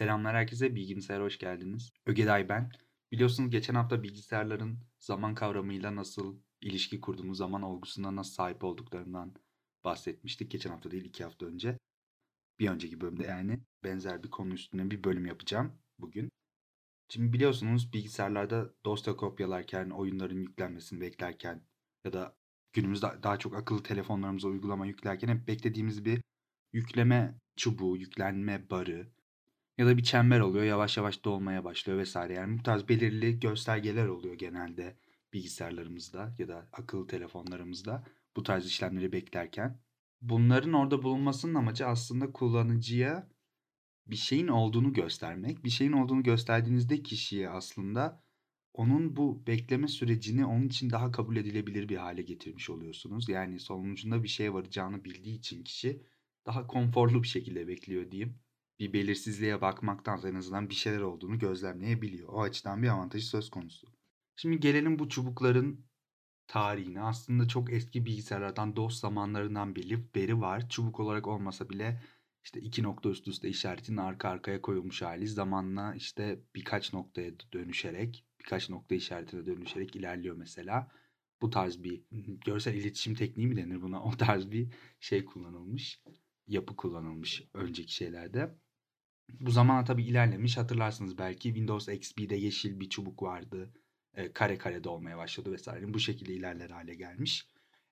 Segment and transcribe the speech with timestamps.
[0.00, 1.92] Selamlar herkese, bilgisayara hoş geldiniz.
[2.06, 2.70] Ögeday ben.
[3.12, 9.34] Biliyorsunuz geçen hafta bilgisayarların zaman kavramıyla nasıl ilişki kurduğunu, zaman olgusuna nasıl sahip olduklarından
[9.84, 10.50] bahsetmiştik.
[10.50, 11.78] Geçen hafta değil, iki hafta önce.
[12.58, 16.30] Bir önceki bölümde yani benzer bir konu üstüne bir bölüm yapacağım bugün.
[17.08, 21.62] Şimdi biliyorsunuz bilgisayarlarda dosya kopyalarken, oyunların yüklenmesini beklerken
[22.04, 22.36] ya da
[22.72, 26.22] günümüzde daha çok akıllı telefonlarımıza uygulama yüklerken hep beklediğimiz bir
[26.72, 29.12] yükleme çubuğu, yüklenme barı
[29.80, 32.34] ya da bir çember oluyor yavaş yavaş dolmaya başlıyor vesaire.
[32.34, 34.96] Yani bu tarz belirli göstergeler oluyor genelde
[35.32, 38.04] bilgisayarlarımızda ya da akıllı telefonlarımızda
[38.36, 39.80] bu tarz işlemleri beklerken.
[40.20, 43.28] Bunların orada bulunmasının amacı aslında kullanıcıya
[44.06, 45.64] bir şeyin olduğunu göstermek.
[45.64, 48.22] Bir şeyin olduğunu gösterdiğinizde kişiye aslında
[48.72, 53.28] onun bu bekleme sürecini onun için daha kabul edilebilir bir hale getirmiş oluyorsunuz.
[53.28, 56.02] Yani sonucunda bir şeye varacağını bildiği için kişi
[56.46, 58.38] daha konforlu bir şekilde bekliyor diyeyim.
[58.80, 62.28] Bir belirsizliğe bakmaktansa en azından bir şeyler olduğunu gözlemleyebiliyor.
[62.28, 63.86] O açıdan bir avantajı söz konusu.
[64.36, 65.86] Şimdi gelelim bu çubukların
[66.46, 67.00] tarihine.
[67.02, 70.68] Aslında çok eski bilgisayarlardan DOS zamanlarından beri, beri var.
[70.68, 72.02] Çubuk olarak olmasa bile
[72.44, 78.24] işte iki nokta üst üste işaretinin arka arkaya koyulmuş hali zamanla işte birkaç noktaya dönüşerek,
[78.40, 80.92] birkaç nokta işaretine dönüşerek ilerliyor mesela.
[81.42, 82.02] Bu tarz bir
[82.46, 84.02] görsel iletişim tekniği mi denir buna?
[84.04, 84.68] O tarz bir
[85.00, 86.02] şey kullanılmış.
[86.46, 88.54] Yapı kullanılmış önceki şeylerde.
[89.40, 90.56] Bu zamana tabii ilerlemiş.
[90.56, 93.72] Hatırlarsınız belki Windows XP'de yeşil bir çubuk vardı.
[94.14, 95.94] E, kare kare dolmaya başladı vesaire.
[95.94, 97.46] Bu şekilde ilerler hale gelmiş.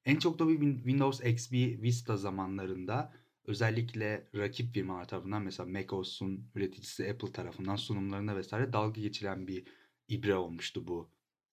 [0.05, 3.13] En çok da bir Windows XP Vista zamanlarında
[3.45, 9.65] özellikle rakip firmalar tarafından mesela macOS'un üreticisi Apple tarafından sunumlarında vesaire dalga geçilen bir
[10.09, 11.11] ibre olmuştu bu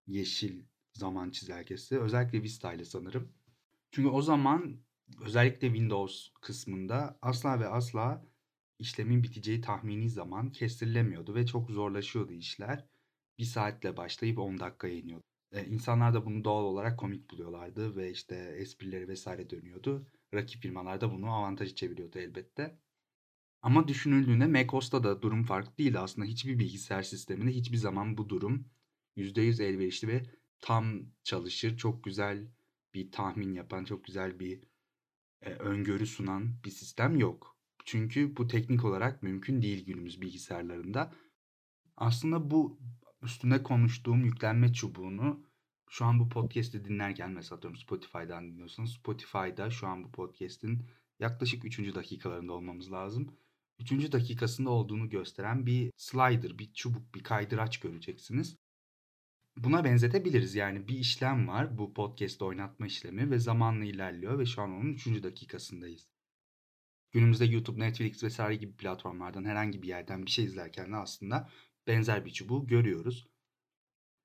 [0.08, 0.64] yeşil
[0.94, 2.00] zaman çizelgesi.
[2.00, 3.34] Özellikle Vista ile sanırım.
[3.92, 4.78] Çünkü o zaman
[5.22, 8.26] özellikle Windows kısmında asla ve asla
[8.80, 12.86] işlemin biteceği tahmini zaman kestirilemiyordu ve çok zorlaşıyordu işler.
[13.38, 15.24] Bir saatle başlayıp 10 dakikaya iniyordu.
[15.52, 20.08] Ee, insanlar da bunu doğal olarak komik buluyorlardı ve işte esprileri vesaire dönüyordu.
[20.34, 22.80] Rakip firmalar da bunu avantajı çeviriyordu elbette.
[23.62, 26.02] Ama düşünüldüğünde macOS'ta da durum farklı değil.
[26.02, 28.66] Aslında hiçbir bilgisayar sisteminde hiçbir zaman bu durum
[29.18, 30.24] %100 elverişli ve
[30.60, 31.78] tam çalışır.
[31.78, 32.48] Çok güzel
[32.94, 34.64] bir tahmin yapan, çok güzel bir
[35.42, 37.55] e, öngörü sunan bir sistem yok.
[37.86, 41.14] Çünkü bu teknik olarak mümkün değil günümüz bilgisayarlarında.
[41.98, 42.80] Aslında bu
[43.22, 45.44] üstünde konuştuğum yüklenme çubuğunu
[45.90, 48.94] şu an bu podcast'i dinlerken mesela atıyorum Spotify'dan dinliyorsunuz.
[48.94, 50.86] Spotify'da şu an bu podcast'in
[51.20, 51.96] yaklaşık 3.
[51.96, 53.38] dakikalarında olmamız lazım.
[53.80, 54.12] 3.
[54.12, 58.58] dakikasında olduğunu gösteren bir slider, bir çubuk, bir kaydıraç göreceksiniz.
[59.58, 64.62] Buna benzetebiliriz yani bir işlem var bu podcast oynatma işlemi ve zamanla ilerliyor ve şu
[64.62, 65.24] an onun 3.
[65.24, 66.15] dakikasındayız.
[67.16, 71.50] Günümüzde YouTube, Netflix vesaire gibi platformlardan herhangi bir yerden bir şey izlerken de aslında
[71.88, 73.28] benzer bir çubuğu görüyoruz.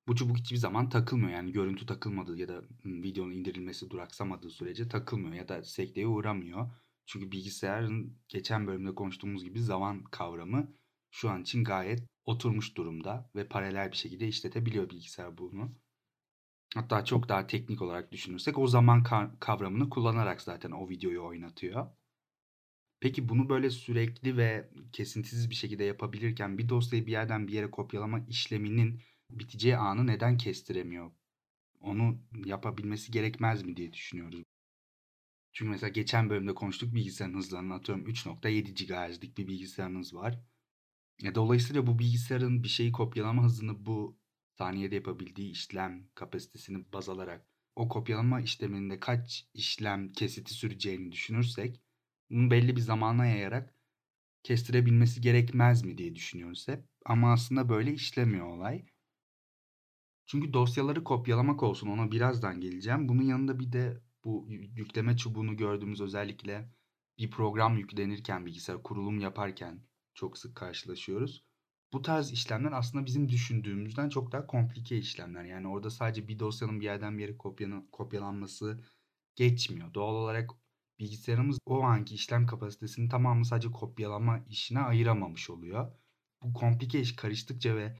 [0.07, 5.33] Bu çubuk hiçbir zaman takılmıyor yani görüntü takılmadığı ya da videonun indirilmesi duraksamadığı sürece takılmıyor
[5.33, 6.71] ya da sekteye uğramıyor.
[7.05, 10.73] Çünkü bilgisayarın geçen bölümde konuştuğumuz gibi zaman kavramı
[11.11, 15.71] şu an için gayet oturmuş durumda ve paralel bir şekilde işletebiliyor bilgisayar bunu.
[16.75, 19.03] Hatta çok daha teknik olarak düşünürsek o zaman
[19.39, 21.87] kavramını kullanarak zaten o videoyu oynatıyor.
[23.01, 27.71] Peki bunu böyle sürekli ve kesintisiz bir şekilde yapabilirken bir dosyayı bir yerden bir yere
[27.71, 31.11] kopyalama işleminin biteceği anı neden kestiremiyor?
[31.81, 34.43] Onu yapabilmesi gerekmez mi diye düşünüyoruz.
[35.53, 40.39] Çünkü mesela geçen bölümde konuştuk bilgisayarın hızlarını atıyorum 3.7 GHz'lik bir bilgisayarınız var.
[41.23, 44.19] E, dolayısıyla bu bilgisayarın bir şeyi kopyalama hızını bu
[44.57, 51.81] saniyede yapabildiği işlem kapasitesini baz alarak o kopyalama işleminde kaç işlem kesiti süreceğini düşünürsek
[52.31, 53.75] bunu belli bir zamana yayarak
[54.43, 56.85] kestirebilmesi gerekmez mi diye düşünüyoruz hep.
[57.05, 58.85] Ama aslında böyle işlemiyor olay.
[60.25, 63.09] Çünkü dosyaları kopyalamak olsun ona birazdan geleceğim.
[63.09, 66.71] Bunun yanında bir de bu yükleme çubuğunu gördüğümüz özellikle
[67.17, 69.83] bir program yüklenirken bilgisayar kurulum yaparken
[70.13, 71.45] çok sık karşılaşıyoruz.
[71.93, 75.43] Bu tarz işlemler aslında bizim düşündüğümüzden çok daha komplike işlemler.
[75.43, 77.37] Yani orada sadece bir dosyanın bir yerden bir yere
[77.91, 78.83] kopyalanması
[79.35, 79.93] geçmiyor.
[79.93, 80.51] Doğal olarak
[81.01, 85.91] bilgisayarımız o anki işlem kapasitesini tamamı sadece kopyalama işine ayıramamış oluyor.
[86.43, 87.97] Bu komplike iş karıştıkça ve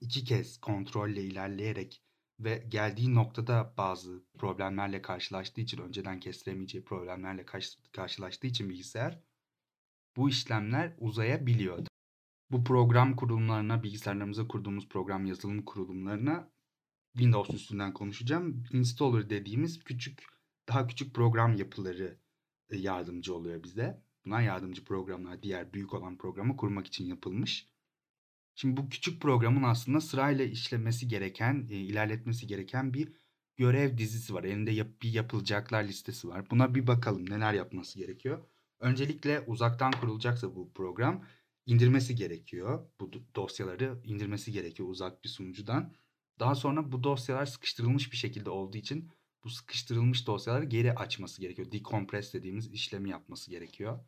[0.00, 2.02] iki kez kontrolle ilerleyerek
[2.40, 7.46] ve geldiği noktada bazı problemlerle karşılaştığı için önceden kestiremeyeceği problemlerle
[7.92, 9.20] karşılaştığı için bilgisayar
[10.16, 11.86] bu işlemler uzayabiliyor.
[12.50, 16.50] Bu program kurulumlarına, bilgisayarlarımıza kurduğumuz program yazılım kurulumlarına
[17.12, 18.64] Windows üstünden konuşacağım.
[18.72, 20.24] Installer dediğimiz küçük,
[20.68, 22.21] daha küçük program yapıları
[22.76, 24.02] yardımcı oluyor bize.
[24.24, 27.66] Bunlar yardımcı programlar diğer büyük olan programı kurmak için yapılmış.
[28.54, 33.12] Şimdi bu küçük programın aslında sırayla işlemesi gereken, e, ilerletmesi gereken bir
[33.56, 34.44] görev dizisi var.
[34.44, 36.50] Elinde yap- bir yapılacaklar listesi var.
[36.50, 38.44] Buna bir bakalım neler yapması gerekiyor.
[38.80, 41.24] Öncelikle uzaktan kurulacaksa bu program
[41.66, 42.88] indirmesi gerekiyor.
[43.00, 45.92] Bu do- dosyaları indirmesi gerekiyor uzak bir sunucudan.
[46.40, 49.10] Daha sonra bu dosyalar sıkıştırılmış bir şekilde olduğu için
[49.44, 51.72] bu sıkıştırılmış dosyaları geri açması gerekiyor.
[51.72, 54.04] Decompress dediğimiz işlemi yapması gerekiyor.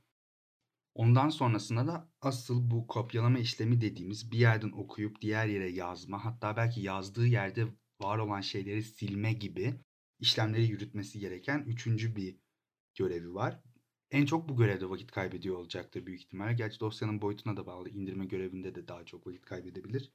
[0.94, 6.56] Ondan sonrasında da asıl bu kopyalama işlemi dediğimiz bir yerden okuyup diğer yere yazma, hatta
[6.56, 7.66] belki yazdığı yerde
[8.00, 9.80] var olan şeyleri silme gibi
[10.20, 12.36] işlemleri yürütmesi gereken üçüncü bir
[12.94, 13.60] görevi var.
[14.10, 16.54] En çok bu görevde vakit kaybediyor olacaktır büyük ihtimalle.
[16.54, 17.90] Gerçi dosyanın boyutuna da bağlı.
[17.90, 20.12] indirme görevinde de daha çok vakit kaybedebilir.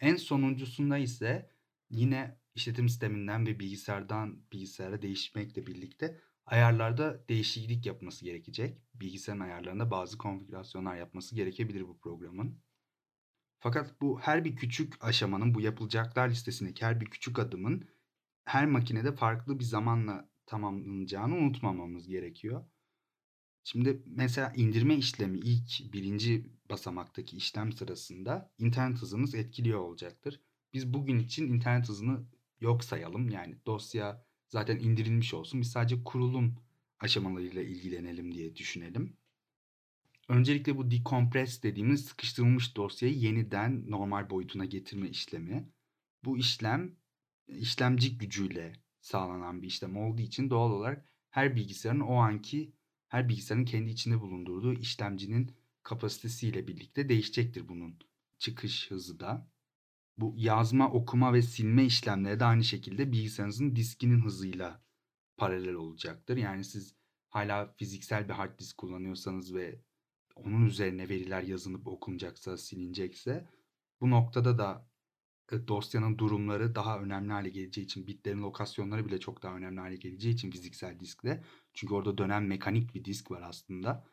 [0.00, 1.50] En sonuncusunda ise
[1.90, 8.78] yine işletim sisteminden ve bilgisayardan bilgisayara değişmekle birlikte ayarlarda değişiklik yapması gerekecek.
[8.94, 12.62] Bilgisayarın ayarlarında bazı konfigürasyonlar yapması gerekebilir bu programın.
[13.60, 17.88] Fakat bu her bir küçük aşamanın bu yapılacaklar listesindeki her bir küçük adımın
[18.44, 22.64] her makinede farklı bir zamanla tamamlanacağını unutmamamız gerekiyor.
[23.64, 30.40] Şimdi mesela indirme işlemi ilk birinci basamaktaki işlem sırasında internet hızınız etkiliyor olacaktır.
[30.72, 32.26] Biz bugün için internet hızını
[32.60, 33.28] yok sayalım.
[33.28, 35.60] Yani dosya zaten indirilmiş olsun.
[35.60, 36.56] Biz sadece kurulum
[37.00, 39.16] aşamalarıyla ilgilenelim diye düşünelim.
[40.28, 45.68] Öncelikle bu decompress dediğimiz sıkıştırılmış dosyayı yeniden normal boyutuna getirme işlemi.
[46.24, 46.96] Bu işlem
[47.48, 52.72] işlemci gücüyle sağlanan bir işlem olduğu için doğal olarak her bilgisayarın o anki
[53.08, 55.50] her bilgisayarın kendi içinde bulundurduğu işlemcinin
[55.82, 57.98] kapasitesiyle birlikte değişecektir bunun
[58.38, 59.53] çıkış hızı da.
[60.18, 64.82] Bu yazma, okuma ve silme işlemleri de aynı şekilde bilgisayarınızın diskinin hızıyla
[65.36, 66.36] paralel olacaktır.
[66.36, 66.94] Yani siz
[67.30, 69.80] hala fiziksel bir hard disk kullanıyorsanız ve
[70.36, 73.48] onun üzerine veriler yazılıp okunacaksa, silinecekse
[74.00, 74.88] bu noktada da
[75.52, 79.96] e, dosyanın durumları daha önemli hale geleceği için, bitlerin lokasyonları bile çok daha önemli hale
[79.96, 81.44] geleceği için fiziksel diskte.
[81.74, 84.06] Çünkü orada dönen mekanik bir disk var aslında.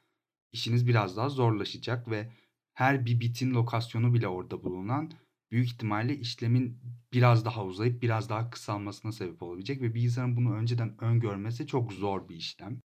[0.52, 2.32] İşiniz biraz daha zorlaşacak ve
[2.74, 5.12] her bir bitin lokasyonu bile orada bulunan
[5.52, 6.80] büyük ihtimalle işlemin
[7.14, 12.30] biraz daha uzayıp biraz daha kısalmasına sebep olabilecek ve bilgisayarın bunu önceden öngörmesi çok zor
[12.30, 12.82] bir işlem.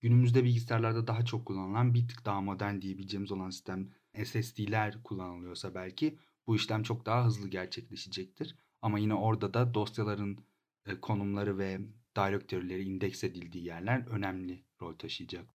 [0.00, 3.90] Günümüzde bilgisayarlarda daha çok kullanılan bir tık daha modern diyebileceğimiz olan sistem
[4.24, 8.56] SSD'ler kullanılıyorsa belki bu işlem çok daha hızlı gerçekleşecektir.
[8.82, 10.38] Ama yine orada da dosyaların
[10.86, 11.80] e, konumları ve
[12.16, 15.54] direktörleri indeks edildiği yerler önemli rol taşıyacak.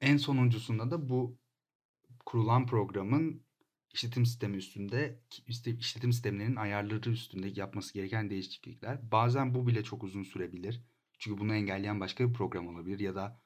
[0.00, 1.38] En sonuncusunda da bu
[2.26, 3.42] kurulan programın
[3.92, 9.12] işletim sistemi üstünde işletim sistemlerinin ayarları üstünde yapması gereken değişiklikler.
[9.12, 10.80] Bazen bu bile çok uzun sürebilir.
[11.18, 13.40] Çünkü bunu engelleyen başka bir program olabilir ya da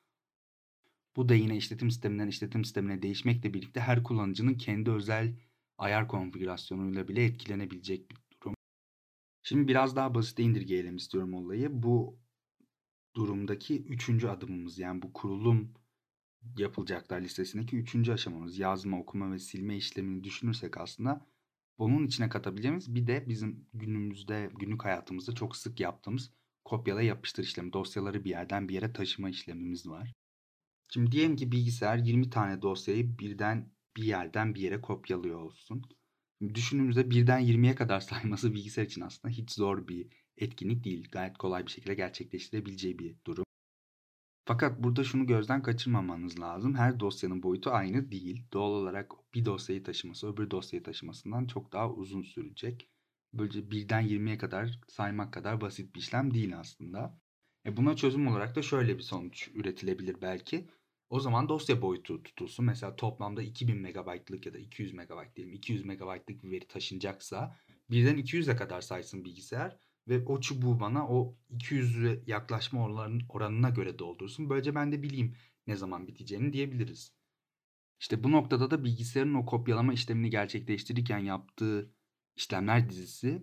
[1.17, 5.37] bu da yine işletim sisteminden işletim sistemine değişmekle birlikte her kullanıcının kendi özel
[5.79, 8.55] ayar konfigürasyonuyla bile etkilenebilecek bir durum.
[9.43, 11.69] Şimdi biraz daha basite indirgeyelim istiyorum olayı.
[11.73, 12.19] Bu
[13.17, 15.75] durumdaki üçüncü adımımız yani bu kurulum
[16.58, 21.26] yapılacaklar listesindeki üçüncü aşamamız yazma, okuma ve silme işlemini düşünürsek aslında
[21.79, 26.31] bunun içine katabileceğimiz bir de bizim günümüzde günlük hayatımızda çok sık yaptığımız
[26.64, 27.73] kopyala yapıştır işlemi.
[27.73, 30.12] Dosyaları bir yerden bir yere taşıma işlemimiz var.
[30.93, 35.82] Şimdi diyelim ki bilgisayar 20 tane dosyayı birden bir yerden bir yere kopyalıyor olsun.
[36.39, 41.08] Şimdi düşündüğümüzde birden 20'ye kadar sayması bilgisayar için aslında hiç zor bir etkinlik değil.
[41.13, 43.44] Gayet kolay bir şekilde gerçekleştirebileceği bir durum.
[44.46, 46.74] Fakat burada şunu gözden kaçırmamanız lazım.
[46.74, 48.44] Her dosyanın boyutu aynı değil.
[48.53, 52.89] Doğal olarak bir dosyayı taşıması öbür dosyayı taşımasından çok daha uzun sürecek.
[53.32, 57.19] Böylece birden 20'ye kadar saymak kadar basit bir işlem değil aslında.
[57.67, 60.69] E buna çözüm olarak da şöyle bir sonuç üretilebilir belki.
[61.10, 62.65] O zaman dosya boyutu tutulsun.
[62.65, 67.56] Mesela toplamda 2000 MB'lık ya da 200 MB diyelim 200 MB'lık bir veri taşınacaksa
[67.91, 72.84] birden 200'e kadar saysın bilgisayar ve o çubuğu bana o 200'e yaklaşma
[73.29, 74.51] oranına göre doldursun.
[74.51, 77.13] Böylece ben de bileyim ne zaman biteceğini diyebiliriz.
[78.01, 81.94] İşte bu noktada da bilgisayarın o kopyalama işlemini gerçekleştirirken yaptığı
[82.37, 83.43] işlemler dizisi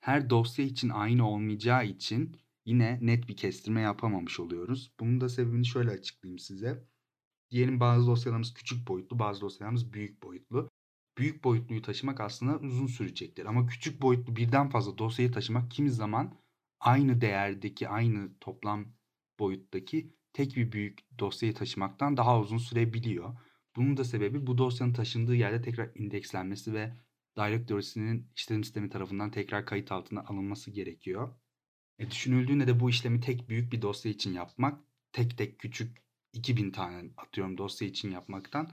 [0.00, 4.92] her dosya için aynı olmayacağı için yine net bir kestirme yapamamış oluyoruz.
[5.00, 6.86] Bunun da sebebini şöyle açıklayayım size.
[7.50, 10.70] Diyelim bazı dosyalarımız küçük boyutlu, bazı dosyalarımız büyük boyutlu.
[11.18, 13.46] Büyük boyutluyu taşımak aslında uzun sürecektir.
[13.46, 16.38] Ama küçük boyutlu birden fazla dosyayı taşımak kimi zaman
[16.80, 18.86] aynı değerdeki, aynı toplam
[19.38, 23.36] boyuttaki tek bir büyük dosyayı taşımaktan daha uzun sürebiliyor.
[23.76, 26.92] Bunun da sebebi bu dosyanın taşındığı yerde tekrar indekslenmesi ve
[27.38, 31.34] directory'sinin işletim sistemi tarafından tekrar kayıt altına alınması gerekiyor.
[31.98, 34.80] E düşünüldüğünde de bu işlemi tek büyük bir dosya için yapmak
[35.12, 38.70] tek tek küçük 2000 tane atıyorum dosya için yapmaktan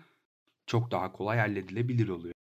[0.67, 2.32] çok daha kolay halledilebilir oluyor.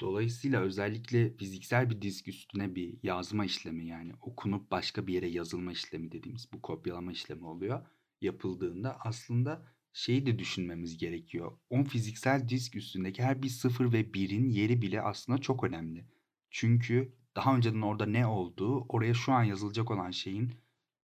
[0.00, 5.72] Dolayısıyla özellikle fiziksel bir disk üstüne bir yazma işlemi yani okunup başka bir yere yazılma
[5.72, 7.86] işlemi dediğimiz bu kopyalama işlemi oluyor.
[8.20, 11.58] Yapıldığında aslında şeyi de düşünmemiz gerekiyor.
[11.70, 16.06] O fiziksel disk üstündeki her bir sıfır ve birin yeri bile aslında çok önemli.
[16.50, 20.54] Çünkü daha önceden orada ne olduğu oraya şu an yazılacak olan şeyin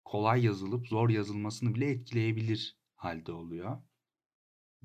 [0.04, 3.78] kolay yazılıp zor yazılmasını bile etkileyebilir halde oluyor.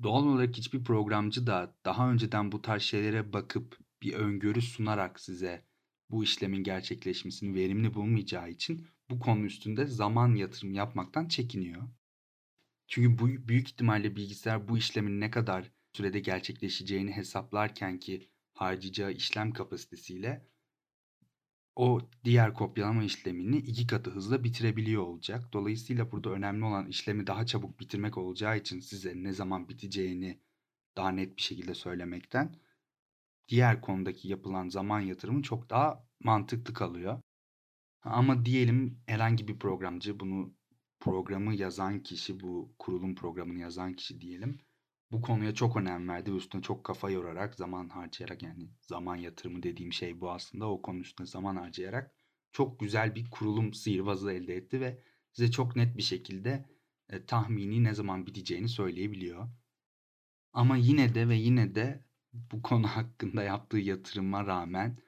[0.02, 5.64] Doğal olarak hiçbir programcı da daha önceden bu tarz şeylere bakıp bir öngörü sunarak size
[6.10, 11.82] bu işlemin gerçekleşmesini verimli bulmayacağı için bu konu üstünde zaman yatırım yapmaktan çekiniyor.
[12.86, 19.52] Çünkü bu büyük ihtimalle bilgisayar bu işlemin ne kadar sürede gerçekleşeceğini hesaplarken ki harcayacağı işlem
[19.52, 20.46] kapasitesiyle
[21.76, 25.52] o diğer kopyalama işlemini iki katı hızla bitirebiliyor olacak.
[25.52, 30.40] Dolayısıyla burada önemli olan işlemi daha çabuk bitirmek olacağı için size ne zaman biteceğini
[30.96, 32.56] daha net bir şekilde söylemekten
[33.48, 37.20] diğer konudaki yapılan zaman yatırımı çok daha mantıklı kalıyor.
[38.02, 40.54] Ama diyelim herhangi bir programcı bunu
[41.00, 44.60] programı yazan kişi bu kurulum programını yazan kişi diyelim
[45.10, 49.62] bu konuya çok önem verdi ve üstüne çok kafa yorarak zaman harcayarak yani zaman yatırımı
[49.62, 52.14] dediğim şey bu aslında o konu üstüne zaman harcayarak
[52.52, 56.66] çok güzel bir kurulum sihirbazı elde etti ve size çok net bir şekilde
[57.10, 59.48] e, tahmini ne zaman biteceğini söyleyebiliyor.
[60.52, 62.04] Ama yine de ve yine de
[62.52, 64.98] bu konu hakkında yaptığı yatırıma rağmen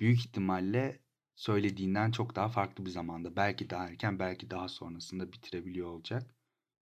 [0.00, 1.00] büyük ihtimalle
[1.36, 6.30] söylediğinden çok daha farklı bir zamanda belki daha erken belki daha sonrasında bitirebiliyor olacak.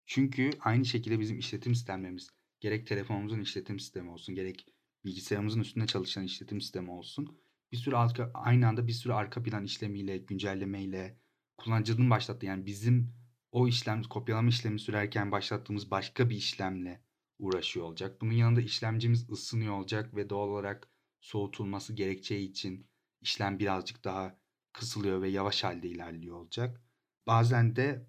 [0.06, 4.66] Çünkü aynı şekilde bizim işletim sistemlerimiz gerek telefonumuzun işletim sistemi olsun gerek
[5.04, 7.38] bilgisayarımızın üstünde çalışan işletim sistemi olsun
[7.72, 11.18] bir sürü arka, aynı anda bir sürü arka plan işlemiyle, güncellemeyle
[11.56, 13.14] kullanıcının başlattığı yani bizim
[13.52, 17.02] o işlem kopyalama işlemi sürerken başlattığımız başka bir işlemle
[17.38, 18.20] uğraşıyor olacak.
[18.20, 20.88] Bunun yanında işlemcimiz ısınıyor olacak ve doğal olarak
[21.20, 22.86] soğutulması gerekeceği için
[23.20, 24.38] işlem birazcık daha
[24.72, 26.82] kısılıyor ve yavaş halde ilerliyor olacak.
[27.26, 28.06] Bazen de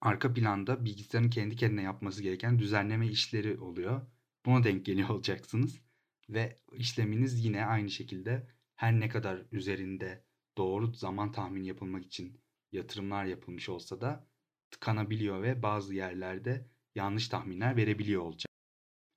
[0.00, 4.06] arka planda bilgisayarın kendi kendine yapması gereken düzenleme işleri oluyor.
[4.46, 5.80] Buna denk geliyor olacaksınız.
[6.28, 10.24] Ve işleminiz yine aynı şekilde her ne kadar üzerinde
[10.58, 12.40] doğru zaman tahmini yapılmak için
[12.72, 14.28] yatırımlar yapılmış olsa da
[14.70, 18.50] tıkanabiliyor ve bazı yerlerde yanlış tahminler verebiliyor olacak.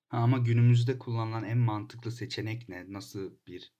[0.09, 2.93] Ha, ama günümüzde kullanılan en mantıklı seçenek ne?
[2.93, 3.73] Nasıl bir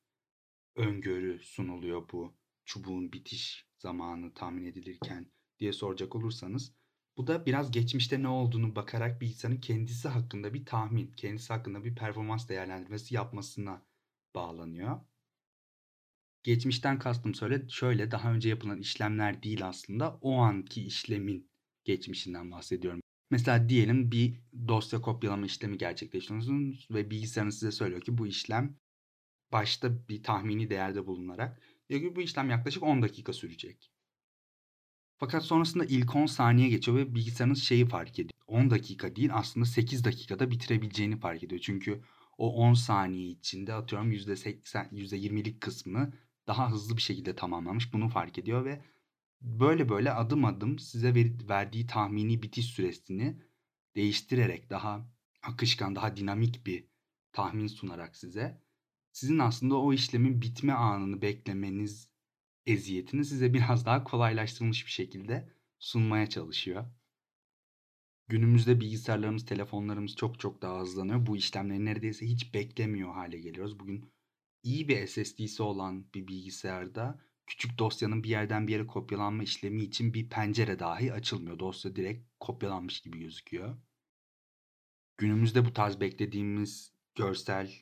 [0.76, 6.76] öngörü sunuluyor bu çubuğun bitiş zamanı tahmin edilirken diye soracak olursanız
[7.18, 11.96] bu da biraz geçmişte ne olduğunu bakarak bilgisayarın kendisi hakkında bir tahmin, kendisi hakkında bir
[11.96, 13.86] performans değerlendirmesi yapmasına
[14.36, 15.02] bağlanıyor.
[16.44, 21.52] Geçmişten kastım söyle şöyle daha önce yapılan işlemler değil aslında o anki işlemin
[21.84, 23.02] geçmişinden bahsediyorum.
[23.30, 28.78] Mesela diyelim bir dosya kopyalama işlemi gerçekleştiriyorsunuz ve bilgisayarınız size söylüyor ki bu işlem
[29.52, 33.92] başta bir tahmini değerde bulunarak diyor ki bu işlem yaklaşık 10 dakika sürecek.
[35.18, 38.40] Fakat sonrasında ilk 10 saniye geçiyor ve bilgisayarınız şeyi fark ediyor.
[38.48, 41.62] 10 dakika değil aslında 8 dakikada bitirebileceğini fark ediyor.
[41.64, 42.02] Çünkü
[42.38, 46.14] o 10 saniye içinde atıyorum %80, %20'lik kısmını
[46.48, 47.94] daha hızlı bir şekilde tamamlamış.
[47.94, 48.82] Bunu fark ediyor ve
[49.42, 51.16] böyle böyle adım adım size
[51.50, 53.42] verdiği tahmini bitiş süresini
[53.96, 55.10] değiştirerek daha
[55.44, 56.88] akışkan, daha dinamik bir
[57.32, 58.62] tahmin sunarak size
[59.12, 62.10] sizin aslında o işlemin bitme anını beklemeniz
[62.66, 66.86] eziyetini size biraz daha kolaylaştırılmış bir şekilde sunmaya çalışıyor.
[68.28, 71.26] Günümüzde bilgisayarlarımız, telefonlarımız çok çok daha hızlanıyor.
[71.26, 73.80] Bu işlemleri neredeyse hiç beklemiyor hale geliyoruz.
[73.80, 74.12] Bugün
[74.64, 80.14] iyi bir SSD'si olan bir bilgisayarda küçük dosyanın bir yerden bir yere kopyalanma işlemi için
[80.14, 81.60] bir pencere dahi açılmıyor.
[81.60, 83.78] Dosya direkt kopyalanmış gibi gözüküyor.
[85.18, 87.74] Günümüzde bu tarz beklediğimiz görsel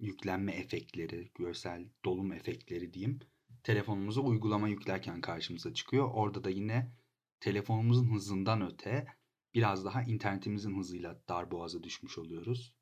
[0.00, 3.20] yüklenme efektleri, görsel dolum efektleri diyeyim
[3.64, 6.10] telefonumuza uygulama yüklerken karşımıza çıkıyor.
[6.12, 6.92] Orada da yine
[7.40, 9.06] telefonumuzun hızından öte
[9.54, 12.74] biraz daha internetimizin hızıyla darboğaza düşmüş oluyoruz.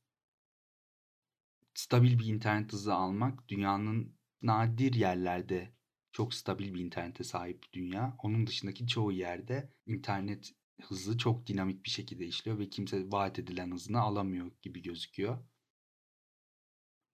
[1.75, 5.73] Stabil bir internet hızı almak dünyanın nadir yerlerde
[6.12, 8.16] çok stabil bir internete sahip dünya.
[8.23, 10.52] Onun dışındaki çoğu yerde internet
[10.83, 15.38] hızı çok dinamik bir şekilde işliyor ve kimse vaat edilen hızını alamıyor gibi gözüküyor.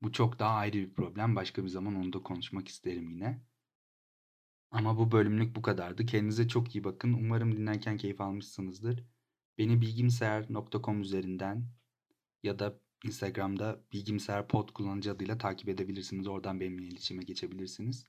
[0.02, 1.36] Bu çok daha ayrı bir problem.
[1.36, 3.42] Başka bir zaman onu da konuşmak isterim yine.
[4.70, 6.06] Ama bu bölümlük bu kadardı.
[6.06, 7.12] Kendinize çok iyi bakın.
[7.12, 9.04] Umarım dinlerken keyif almışsınızdır.
[9.58, 11.68] Beni bilgimseyer.com üzerinden
[12.42, 16.26] ya da Instagram'da bilgimseyer pod kullanıcı adıyla takip edebilirsiniz.
[16.26, 18.08] Oradan benimle iletişime geçebilirsiniz.